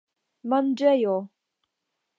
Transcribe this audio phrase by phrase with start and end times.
[0.53, 1.15] manĝejo